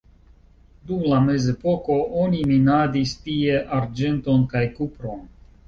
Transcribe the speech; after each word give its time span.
Dum 0.91 1.03
la 1.11 1.19
mezepoko 1.25 1.99
oni 2.23 2.41
minadis 2.53 3.15
tie 3.29 3.61
arĝenton 3.81 4.51
kaj 4.57 4.67
kupron. 4.83 5.25